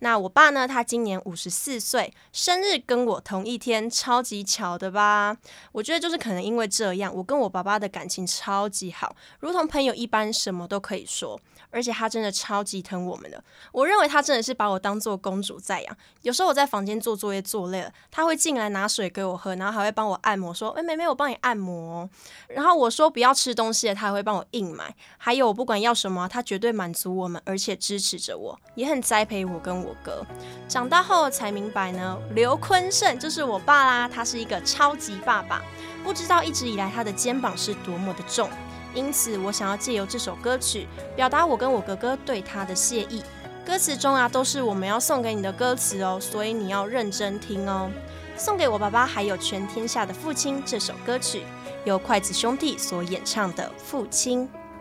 [0.00, 0.66] 那我爸呢？
[0.66, 5.36] 他今年五十四岁，生日跟我同一天，超级巧的吧？
[5.72, 11.40] 我觉得就是可能因为这样，我跟我爸爸的感情超级好，如同朋友一般，什么都可以说。
[11.72, 13.40] 而且他真的超级疼我们的，
[13.70, 15.96] 我认为他真的是把我当做公主在养。
[16.22, 22.10] 有时候我在房间做作业做累了，他会进来拿水给我喝，然后还会帮我按摩，说：“哎，妹妹，我帮你按摩。”
[22.50, 24.92] 然后我说不要吃东西了，他还会帮我硬买。
[25.22, 30.24] 还有我不管要什么，他绝对满足我们，而且支持着我，也很栽培我跟我哥。
[30.66, 35.60] 长大后才明白呢，刘坤胜就是我爸啦，他是一个超级爸爸，
[36.02, 38.48] 不知道一直以来他的肩膀是多么的重。
[38.94, 43.22] 因此，我想要借由这首歌曲，表达我跟我哥哥对他的谢意。
[43.62, 47.90] 歌词中啊，都是我们要送给你的歌词哦，所以你要认真听哦。
[48.38, 51.42] 送给我爸爸，还有全天下的父亲，这首歌曲
[51.84, 54.48] 由筷子兄弟所演唱的《父亲》。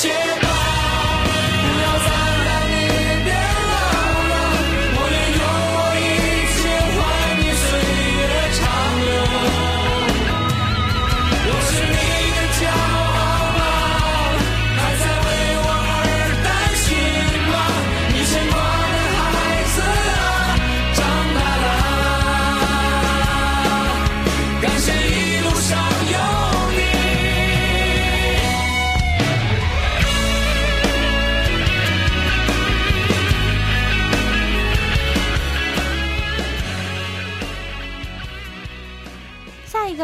[0.00, 0.47] shit.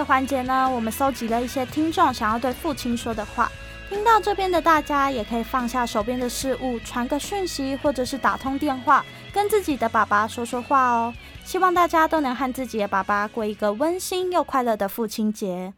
[0.05, 3.51] 环节呢，我们搜集了一些听众想要对父亲说的话。
[3.89, 11.15] 听到这边的大家，也可以放下手边的事物，传个讯息，或者是打通电话，跟自己的爸爸说说话哦。
[11.45, 15.75] 希望大家都能和自己的爸爸过一个温馨又快乐的父亲节。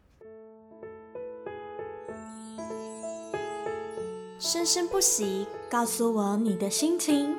[4.39, 7.35] 生生不息，告诉我你的心情。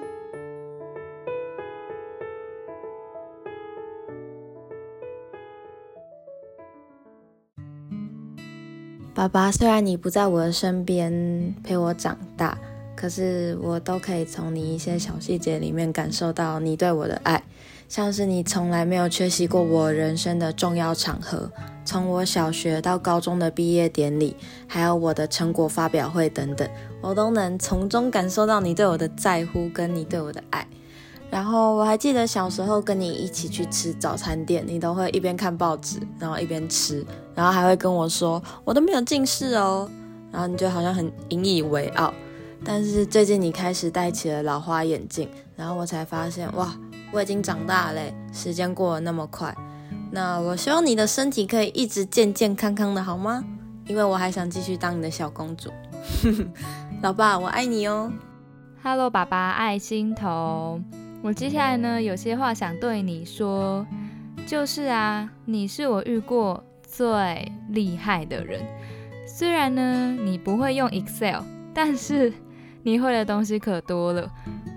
[9.19, 12.57] 爸爸，虽然你不在我的身边陪我长大，
[12.95, 17.43] 可是我都可以从你一些小细节里面感受到你对我的爱，
[17.89, 21.51] 像是你从来没有缺席过我人生的重要场合，
[21.85, 24.37] 从我小学到高中的毕业典礼，
[24.69, 30.65] 还有我的成果发表会等等，我都能从中感受到你对我的在乎跟你对我的爱。
[31.31, 37.05] 然后我还记得小时候跟你一起去吃早餐店，你都会一边看报纸，然后一边吃，
[37.35, 39.89] 然后还会跟我说我都没有近视哦，
[40.33, 42.13] 然后你就好像很引以为傲。
[42.65, 46.75] 但是最近你开始戴起了老花眼镜，然后我才发现哇，
[47.13, 49.55] 我已经长大嘞，时间过得那么快。
[50.11, 53.45] 那我希望你的身体可以一直健健康康的，好吗？
[53.87, 55.71] 因为我还想继续当你的小公主。
[57.03, 58.11] 老爸，我爱你哦。
[58.83, 60.81] Hello，爸爸，爱心头。
[61.23, 63.87] 我接下来呢，有些话想对你说。
[64.47, 68.63] 就是啊，你是我遇过最厉害的人。
[69.27, 71.43] 虽然呢，你不会用 Excel，
[71.75, 72.33] 但是
[72.83, 74.31] 你会的东西可多了，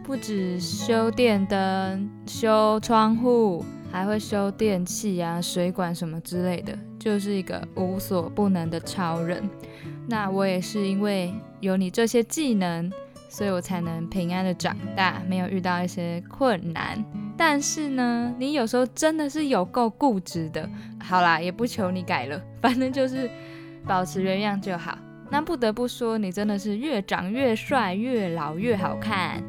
[0.03, 9.41] 不止修电灯、修窗户，还会修电器啊、水管什么之类的，就是一个无所不能的超人。
[10.05, 12.91] 那我也是因为有你这些技能。
[13.31, 17.01] 所以我才能平安的长大，没有遇到一些困难。
[17.37, 20.69] 但是呢，你有时候真的是有够固执的。
[21.01, 23.31] 好啦，也不求你改了，反正就是
[23.87, 24.97] 保持原样就好。
[25.29, 29.41] 那不得不说，你真的是越长越帅，越老越好看。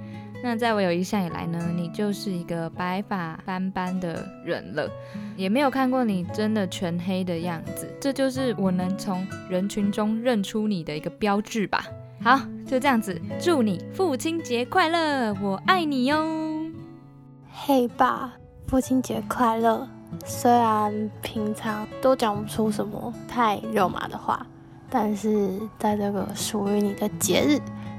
[0.44, 4.88] 那在我有印象以来呢，你就是一个白发斑斑的人了，
[5.36, 7.92] 也没有看过你真的全黑的样子。
[8.00, 11.84] 这就是我能从人群中认出你的一个标志吧。
[12.24, 16.24] 好，就这样子，祝你父亲节快乐，我爱你哟。
[17.50, 18.32] 嘿，爸，
[18.68, 19.88] 父亲节快乐。
[20.24, 24.46] 虽然平常都讲不出什么太肉麻的话，
[24.88, 27.58] 但是在这个属于你的节日，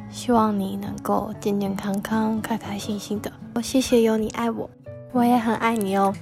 [0.09, 3.30] 希望你能够健健康康、开开心心的。
[3.55, 4.69] 我谢谢有你爱我，
[5.11, 6.13] 我也很爱你哦。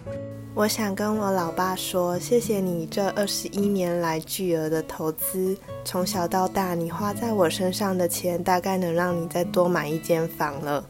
[0.54, 10.86] 我想跟我老爸说，谢谢你这二十一年来巨额的投资，从小到大你花在我身上的钱，大概能让你再多买一间房了。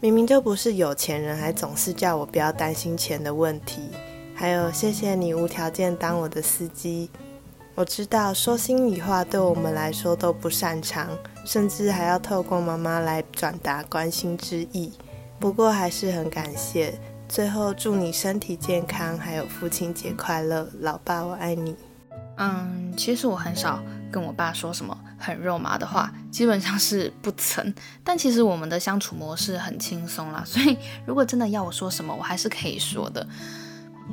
[0.00, 3.82] 明明就不是有钱人，还总是叫我不要担心钱的问题。
[4.34, 7.08] 还有，谢谢你无条件当我的司机。
[7.76, 11.08] 我知道说心里话对我们来说都不擅长，
[11.44, 14.92] 甚至还要透过妈妈来转达关心之意。
[15.38, 16.98] 不过还是很感谢。
[17.28, 21.76] 最后，祝你身体健康，还有父亲节快乐，老爸，我爱你。
[22.38, 27.72] 嗯，其实我很少跟我爸说什么很肉麻的话，基本上是不曾。
[28.02, 33.26] 但其实我们的相处模式很轻松啦， 所以如果真的要我说什么，我还是可以说的。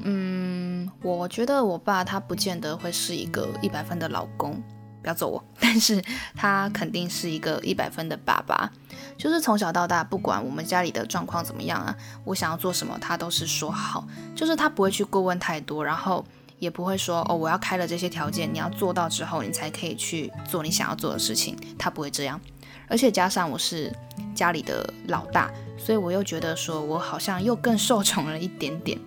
[0.03, 4.61] 嗯，我觉得我爸他不见得会是一个一百分的老公。
[5.05, 6.03] 不要揍我， 但是
[6.35, 8.71] 他肯定是一个一百分的爸爸。
[9.19, 14.07] 就是从小到大，不管我们家里的状况怎么样啊，我想要做什么，他都是说好。
[14.35, 16.25] 就是他不会去过问太多，然后
[16.57, 21.55] 也不会说哦，我要开了这些条件，你要做到之后，你才可以去做你想要做的事情。
[21.77, 22.41] 他不会这样。
[22.87, 23.93] 而且加上我是
[24.33, 28.99] 家里的老大，所以我又觉得说我好像又更受宠了一点点。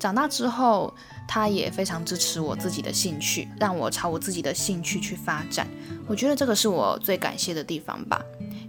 [0.00, 0.94] 长大之后，
[1.28, 5.68] 他也非常支持我自己的兴趣，让我朝我自己的兴趣去发展。
[6.06, 8.20] 我觉得这个是我最感谢的地方吧。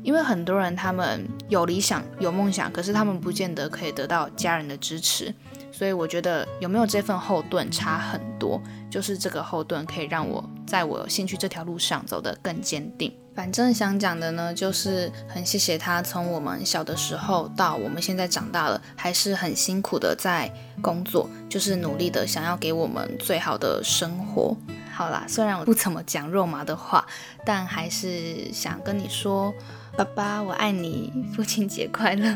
[0.04, 5.34] 因为很多人他们有理想、有梦想，可是他们不见得可以得到家人的支持。
[5.80, 8.62] 所以我觉得有没有这份后盾差很多，
[8.92, 13.10] 就是这个后盾可以让我在我兴趣这条路上走得更坚定。
[13.34, 20.52] 反正想讲的呢，就是很谢谢他，从我们小的时候到我们现在长大了，还是很辛苦的在
[20.82, 24.58] 工作，就是努力的想要给我们最好的生活。
[24.92, 27.06] 好啦，虽然我不怎么讲肉麻的话，
[27.46, 29.54] 但还是想跟你说，
[29.96, 32.36] 爸爸，我爱你，父亲节快乐。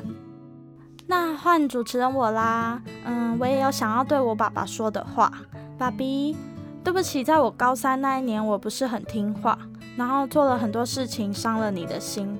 [1.07, 5.31] 那换主持人我啦，嗯，我也有想要对我爸爸说的话，
[5.77, 6.35] 爸比，
[6.83, 9.57] 对不起，在我高三那一年，我不是很听话。
[9.95, 12.35] 然后做了很多事情，伤了你的心。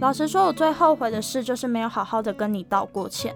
[0.00, 3.34] 老实说，我最后悔的事就是没有好好的跟你道过歉。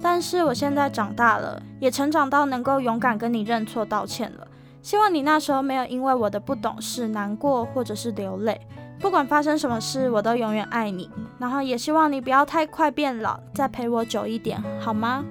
[0.00, 4.46] 但是我现在长大了，也成长到能够勇敢跟你认错道歉了。
[4.82, 8.60] 希望你那时候没有因为我的不懂事难过，或者是流泪。
[8.98, 11.10] 不管发生什么事，我都永远爱你。
[11.38, 15.24] 然后也希望你不要太快变老，再陪我久一点，好吗？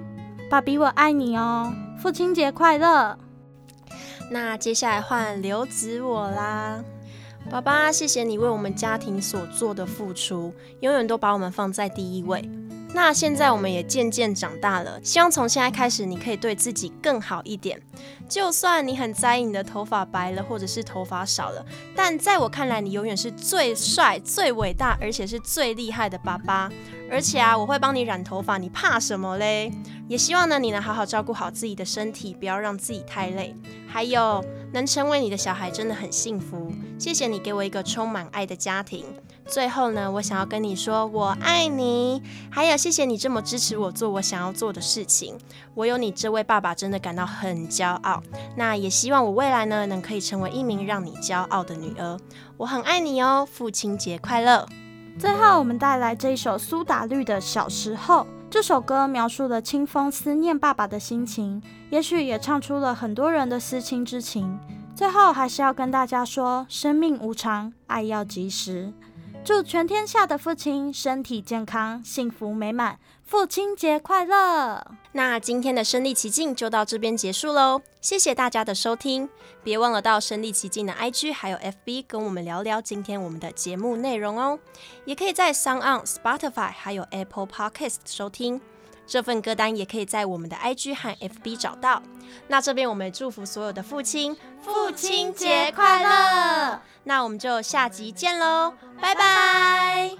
[0.48, 1.72] 爸比，我爱你哦！
[1.98, 3.18] 父亲节快乐！
[4.30, 6.82] 那接下来换刘子我啦。
[7.50, 12.48] 爸爸，谢谢你为我们家庭所做的付出，永远都把我们放在第一位。
[12.94, 17.80] 那现在我们也渐渐长大了，希望从现在开始，你可以对自己更好一点。
[18.28, 21.64] 就算你很在意你的头发白了，或者是头发少了，
[21.94, 26.70] 但在我看来，你永远是最帅、最伟大，而且是最厉害的爸爸。
[27.10, 29.70] 而且啊，我会帮你染头发，你怕什么嘞？
[30.08, 33.54] 也希望呢，你能好好照顾好自己的身体，不要让自己太累。
[33.86, 36.72] 还有，能成为你的小孩真的很幸福。
[36.98, 39.04] 谢谢你给我一个充满爱的家庭。
[39.48, 42.20] 最后呢，我想要跟你说，我爱你。
[42.50, 45.38] 还有，谢谢你这么支持我做我想要做的事情。
[45.74, 48.22] 我有你这位爸爸，真的感到很骄傲。
[48.56, 52.18] 那也希望我未来呢，能可以成为一名让你骄傲的女儿。
[52.56, 54.66] 我很爱你哦，父亲节快乐。
[55.18, 58.22] 最后，我们带来这一首苏打绿的《小时候》。
[58.48, 64.58] 这首歌描述了清风思念爸爸的心情，也许也唱出了很多人的思亲之情。
[64.94, 68.92] 最后，还是要跟大家说：生命无常，爱要及时。
[69.46, 74.84] 祝全天下的父亲身体健康、幸福美满，父亲节快乐！
[75.12, 79.28] 那今天的身历其境就到这边结束喽，谢谢大家的收听，
[79.62, 84.58] 别忘了到身历其境的 IG 还有 FB 跟我们聊聊今天我们的节目内容哦，
[85.04, 88.60] 也可以在 SoundOn、Spotify 还有 Apple Podcast 收听。
[89.06, 92.02] 这份歌单也可以在我们的 IG 和 FB 找到。
[92.48, 96.80] 那这边我们也祝福所有的父亲，父亲节快乐！
[97.04, 100.10] 那我们就下集见喽，拜拜。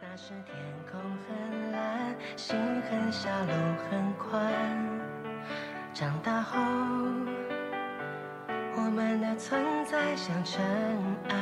[0.00, 0.56] 那时天
[0.90, 0.98] 空
[1.28, 2.56] 很蓝，心
[2.90, 3.52] 很小，路
[3.90, 4.50] 很宽。
[5.92, 6.58] 长大后，
[8.76, 10.62] 我们的存在像尘
[11.28, 11.36] 埃，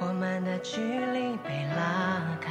[0.00, 2.50] 我们的距离被拉开。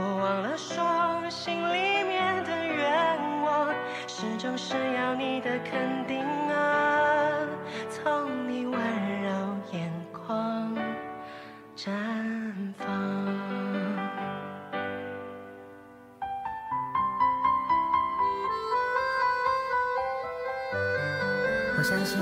[0.00, 3.74] 我忘了说，心里面的愿望，
[4.06, 7.40] 始终是要你的肯定啊，
[7.90, 8.78] 从你温
[9.22, 9.28] 柔
[9.72, 10.72] 眼眶
[11.76, 11.90] 绽
[12.78, 12.86] 放。
[21.76, 22.20] 我相信，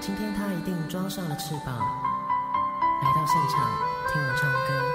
[0.00, 3.70] 今天他一定装上了翅膀，来到现场
[4.10, 4.93] 听我唱歌。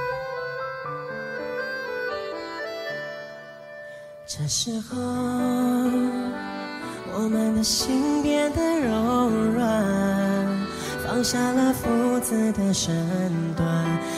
[4.32, 4.96] 这时候，
[7.16, 9.66] 我们的心变得柔软，
[11.04, 12.94] 放下了父子的身
[13.56, 13.66] 段，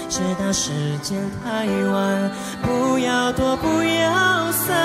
[0.10, 0.70] 直到时
[1.02, 2.30] 间太晚，
[2.62, 4.76] 不要躲，不要散。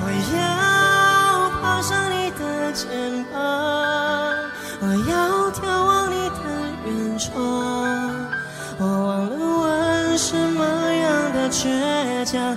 [0.00, 2.88] 我要爬上你的肩
[3.30, 3.36] 膀，
[4.80, 6.40] 我要眺望你的
[6.86, 7.36] 远窗，
[8.78, 12.56] 我忘了问什么样的倔强。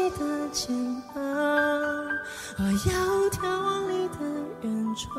[0.71, 1.21] 肩膀，
[2.57, 2.69] 我要
[3.29, 4.15] 眺望你的
[4.61, 5.11] 远窗。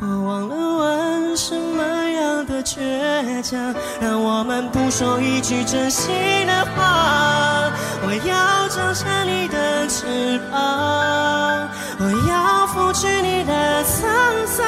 [0.00, 6.12] 我忘了问什么样的倔强，让我们不说一句真心
[6.46, 7.72] 的话。
[8.04, 14.66] 我要长成你的翅膀，我要拂去你的沧桑。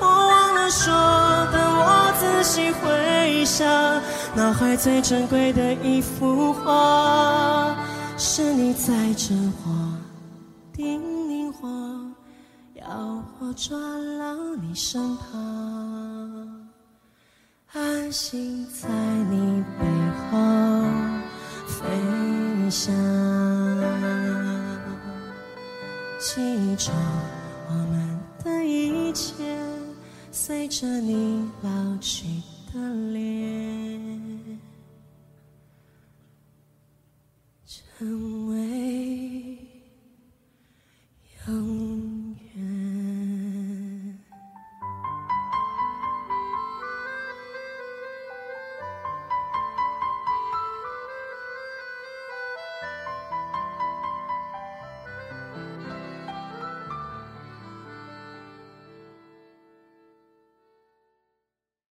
[0.00, 0.94] 我忘了说，
[1.52, 3.66] 等我仔细回想，
[4.34, 7.76] 脑海最珍贵的一幅画。
[8.36, 9.34] 是你载着
[9.64, 9.96] 我，
[10.70, 12.12] 叮咛我，
[12.74, 16.68] 要我抓牢你身旁，
[17.72, 19.86] 安心在你背
[20.20, 20.36] 后
[21.66, 21.80] 飞
[22.70, 22.94] 翔，
[26.18, 26.92] 记住
[27.70, 29.32] 我们的一切，
[30.30, 32.26] 随着你老去
[32.70, 33.95] 的脸。
[38.00, 39.25] away.